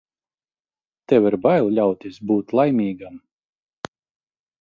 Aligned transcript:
Tev 1.11 1.27
ir 1.29 1.37
bail 1.43 1.69
ļauties 1.79 2.17
būt 2.31 2.55
laimīgam. 2.61 3.21